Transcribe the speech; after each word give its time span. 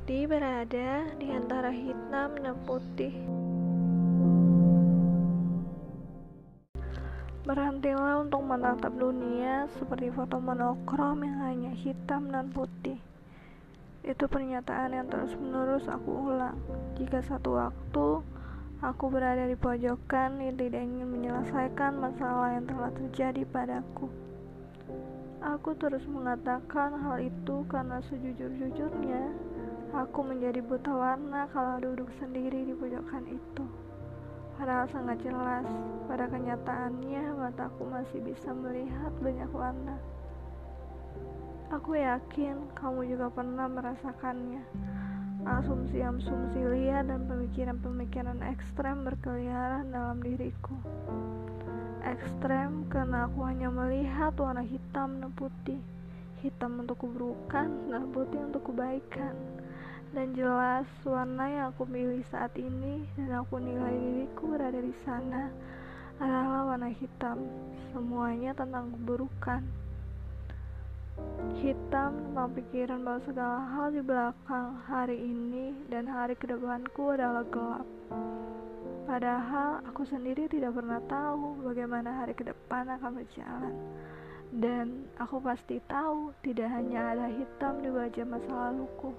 Berhenti 0.00 0.24
berada 0.24 1.04
di 1.20 1.28
antara 1.28 1.68
hitam 1.68 2.32
dan 2.40 2.56
putih. 2.64 3.12
Berhentilah 7.44 8.24
untuk 8.24 8.40
menatap 8.40 8.96
dunia 8.96 9.68
seperti 9.76 10.08
foto 10.08 10.40
monokrom 10.40 11.20
yang 11.20 11.44
hanya 11.44 11.72
hitam 11.76 12.32
dan 12.32 12.48
putih. 12.48 12.96
Itu 14.00 14.24
pernyataan 14.24 14.96
yang 14.96 15.06
terus-menerus 15.12 15.84
aku 15.84 16.32
ulang. 16.32 16.56
Jika 16.96 17.20
satu 17.20 17.60
waktu 17.60 18.24
aku 18.80 19.04
berada 19.12 19.44
di 19.44 19.54
pojokan 19.60 20.40
yang 20.40 20.56
tidak 20.56 20.80
ingin 20.80 21.12
menyelesaikan 21.12 22.00
masalah 22.00 22.56
yang 22.56 22.64
telah 22.64 22.88
terjadi 22.96 23.44
padaku. 23.44 24.08
Aku 25.44 25.76
terus 25.76 26.08
mengatakan 26.08 26.96
hal 27.04 27.20
itu 27.20 27.68
karena 27.68 28.00
sejujur-jujurnya 28.08 29.49
aku 30.00 30.24
menjadi 30.24 30.64
buta 30.64 30.88
warna 30.96 31.44
kalau 31.52 31.76
duduk 31.76 32.08
sendiri 32.16 32.64
di 32.64 32.72
pojokan 32.72 33.28
itu. 33.28 33.64
Padahal 34.56 34.88
sangat 34.88 35.20
jelas, 35.20 35.68
pada 36.08 36.24
kenyataannya 36.24 37.36
mataku 37.36 37.84
masih 37.84 38.24
bisa 38.24 38.48
melihat 38.56 39.12
banyak 39.20 39.50
warna. 39.52 40.00
Aku 41.68 42.00
yakin 42.00 42.72
kamu 42.72 43.12
juga 43.12 43.28
pernah 43.28 43.68
merasakannya. 43.68 44.64
Asumsi-asumsi 45.44 46.60
liar 46.60 47.04
dan 47.08 47.24
pemikiran-pemikiran 47.24 48.40
ekstrem 48.52 49.04
berkeliaran 49.04 49.88
dalam 49.88 50.20
diriku. 50.20 50.76
Ekstrem 52.04 52.88
karena 52.88 53.28
aku 53.28 53.44
hanya 53.48 53.68
melihat 53.68 54.32
warna 54.36 54.64
hitam 54.64 55.20
dan 55.20 55.32
putih. 55.32 55.80
Hitam 56.40 56.84
untuk 56.84 57.04
keburukan 57.04 57.68
dan 57.88 58.08
putih 58.12 58.40
untuk 58.48 58.72
kebaikan 58.72 59.60
dan 60.10 60.34
jelas 60.34 60.90
warna 61.06 61.46
yang 61.46 61.66
aku 61.70 61.86
pilih 61.86 62.18
saat 62.34 62.50
ini 62.58 63.06
dan 63.14 63.46
aku 63.46 63.62
nilai 63.62 63.94
diriku 63.94 64.50
berada 64.50 64.82
di 64.82 64.90
sana 65.06 65.46
adalah 66.18 66.74
warna 66.74 66.90
hitam. 66.90 67.38
Semuanya 67.94 68.50
tentang 68.58 68.90
keburukan. 68.90 69.62
Hitam 71.62 72.10
tentang 72.26 72.50
pikiran 72.58 73.00
bahwa 73.06 73.20
segala 73.22 73.58
hal 73.70 73.86
di 73.94 74.02
belakang 74.02 74.68
hari 74.90 75.16
ini 75.20 75.78
dan 75.86 76.10
hari 76.10 76.34
kedepanku 76.34 77.14
adalah 77.14 77.46
gelap. 77.46 77.86
Padahal 79.06 79.78
aku 79.86 80.02
sendiri 80.10 80.50
tidak 80.50 80.74
pernah 80.74 80.98
tahu 81.06 81.62
bagaimana 81.62 82.18
hari 82.18 82.34
ke 82.34 82.50
depan 82.50 82.90
akan 82.98 83.22
berjalan. 83.22 83.74
Dan 84.50 85.06
aku 85.22 85.38
pasti 85.38 85.78
tahu 85.86 86.34
tidak 86.42 86.66
hanya 86.74 87.14
ada 87.14 87.30
hitam 87.30 87.78
di 87.78 87.90
wajah 87.94 88.26
masa 88.26 88.50
laluku. 88.50 89.14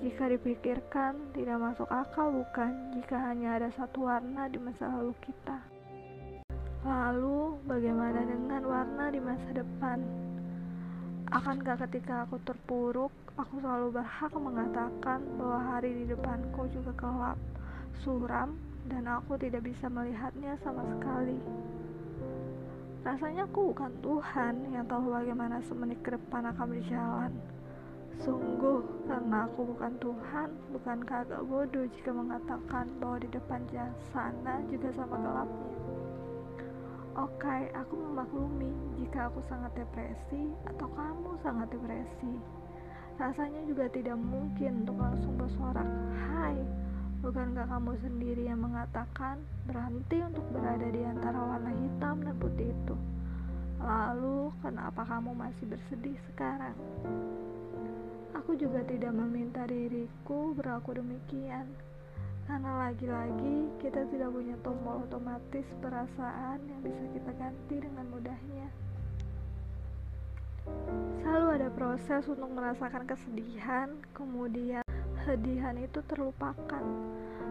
Jika 0.00 0.32
dipikirkan, 0.32 1.36
tidak 1.36 1.60
masuk 1.60 1.88
akal 1.92 2.32
bukan 2.32 2.96
jika 2.96 3.20
hanya 3.28 3.60
ada 3.60 3.68
satu 3.76 4.08
warna 4.08 4.48
di 4.48 4.56
masa 4.56 4.88
lalu 4.88 5.12
kita. 5.20 5.60
Lalu, 6.82 7.60
bagaimana 7.68 8.24
dengan 8.24 8.62
warna 8.64 9.12
di 9.12 9.20
masa 9.20 9.48
depan? 9.52 10.00
Akankah 11.28 11.76
ketika 11.88 12.24
aku 12.24 12.40
terpuruk, 12.44 13.12
aku 13.36 13.60
selalu 13.60 14.00
berhak 14.00 14.32
mengatakan 14.36 15.20
bahwa 15.36 15.60
hari 15.60 16.04
di 16.04 16.04
depanku 16.08 16.68
juga 16.72 16.92
gelap, 16.96 17.38
suram, 18.00 18.56
dan 18.88 19.04
aku 19.08 19.36
tidak 19.36 19.64
bisa 19.64 19.86
melihatnya 19.92 20.56
sama 20.64 20.82
sekali? 20.96 21.36
Rasanya 23.02 23.50
aku 23.50 23.74
bukan 23.74 23.90
Tuhan 23.98 24.54
yang 24.70 24.86
tahu 24.86 25.10
bagaimana 25.10 25.58
semenit 25.66 25.98
ke 26.06 26.14
depan 26.14 26.46
akan 26.54 26.66
berjalan. 26.70 27.32
Aku 29.32 29.64
bukan 29.64 29.96
Tuhan, 29.96 30.52
bukankah 30.76 31.24
agak 31.24 31.40
bodoh 31.48 31.88
jika 31.96 32.12
mengatakan 32.12 32.84
bahwa 33.00 33.16
di 33.16 33.32
depan 33.32 33.64
sana 34.12 34.60
juga 34.68 34.92
sama 34.92 35.16
gelapnya? 35.16 35.72
Oke, 37.16 37.40
okay, 37.40 37.72
aku 37.72 37.96
memaklumi 37.96 38.68
jika 39.00 39.32
aku 39.32 39.40
sangat 39.48 39.72
depresi 39.72 40.52
atau 40.68 40.84
kamu 40.84 41.40
sangat 41.40 41.64
depresi. 41.72 42.36
Rasanya 43.16 43.64
juga 43.64 43.88
tidak 43.88 44.20
mungkin 44.20 44.84
untuk 44.84 45.00
langsung 45.00 45.32
bersorak, 45.40 45.88
Hai, 46.28 46.60
bukankah 47.24 47.64
kamu 47.72 47.92
sendiri 48.04 48.52
yang 48.52 48.60
mengatakan 48.60 49.40
berhenti 49.64 50.20
untuk 50.28 50.44
berada 50.52 50.92
di 50.92 51.08
antara 51.08 51.40
warna 51.40 51.72
hitam 51.72 52.20
dan 52.20 52.36
putih 52.36 52.68
itu? 52.68 52.96
Lalu, 53.80 54.52
kenapa 54.60 55.08
kamu 55.08 55.32
masih 55.32 55.72
bersedih 55.72 56.20
sekarang? 56.28 56.76
Aku 58.32 58.56
juga 58.56 58.80
tidak 58.88 59.12
meminta 59.12 59.68
diriku 59.68 60.56
berlaku 60.56 60.96
demikian, 60.96 61.68
karena 62.48 62.88
lagi-lagi 62.88 63.68
kita 63.76 64.08
tidak 64.08 64.32
punya 64.32 64.56
tombol 64.64 65.04
otomatis 65.04 65.68
perasaan 65.84 66.64
yang 66.64 66.80
bisa 66.80 67.04
kita 67.12 67.30
ganti 67.36 67.76
dengan 67.76 68.08
mudahnya. 68.08 68.68
Selalu 71.20 71.46
ada 71.60 71.68
proses 71.76 72.24
untuk 72.24 72.48
merasakan 72.56 73.04
kesedihan, 73.04 73.92
kemudian 74.16 74.84
kesedihan 75.20 75.76
itu 75.76 76.00
terlupakan, 76.08 76.84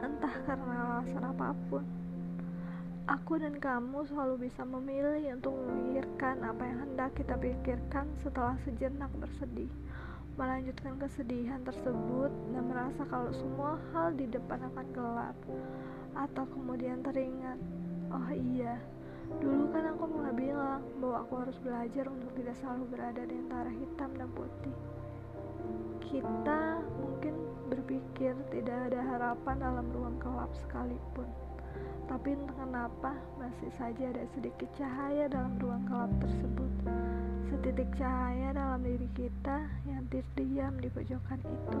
entah 0.00 0.36
karena 0.48 0.74
alasan 0.88 1.20
apa 1.20 1.52
pun. 1.68 1.84
Aku 3.12 3.36
dan 3.36 3.60
kamu 3.60 4.08
selalu 4.08 4.48
bisa 4.48 4.64
memilih 4.64 5.36
untuk 5.36 5.52
memikirkan 5.52 6.40
apa 6.48 6.64
yang 6.64 6.78
hendak 6.86 7.10
kita 7.12 7.34
pikirkan 7.36 8.08
setelah 8.24 8.56
sejenak 8.64 9.10
bersedih 9.20 9.68
melanjutkan 10.36 10.96
kesedihan 10.96 11.60
tersebut 11.62 12.32
dan 12.52 12.64
merasa 12.64 13.04
kalau 13.08 13.32
semua 13.36 13.76
hal 13.92 14.16
di 14.16 14.24
depan 14.28 14.64
akan 14.72 14.86
gelap 14.96 15.36
atau 16.16 16.44
kemudian 16.52 17.04
teringat 17.04 17.60
oh 18.12 18.28
iya 18.32 18.80
dulu 19.40 19.68
kan 19.72 19.92
aku 19.96 20.04
pernah 20.12 20.34
bilang 20.34 20.82
bahwa 21.00 21.16
aku 21.24 21.34
harus 21.46 21.56
belajar 21.64 22.04
untuk 22.08 22.30
tidak 22.36 22.56
selalu 22.60 22.84
berada 22.92 23.22
di 23.24 23.34
antara 23.38 23.70
hitam 23.72 24.10
dan 24.18 24.28
putih. 24.36 24.76
Kita 26.04 26.84
mungkin 27.00 27.32
berpikir 27.72 28.36
tidak 28.52 28.92
ada 28.92 29.00
harapan 29.00 29.56
dalam 29.56 29.86
ruang 29.96 30.20
gelap 30.20 30.52
sekalipun 30.60 31.24
tapi 32.10 32.36
kenapa 32.58 33.16
masih 33.40 33.72
saja 33.80 34.12
ada 34.12 34.24
sedikit 34.36 34.68
cahaya 34.76 35.32
dalam 35.32 35.56
ruang 35.56 35.80
gelap 35.88 36.12
tersebut 36.20 36.72
setitik 37.62 37.94
cahaya 37.94 38.50
dalam 38.58 38.82
diri 38.82 39.06
kita 39.14 39.70
yang 39.86 40.02
terdiam 40.10 40.74
di 40.82 40.90
pojokan 40.90 41.38
itu. 41.46 41.78